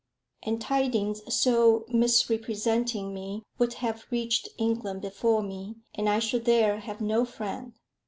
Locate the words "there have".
6.45-7.01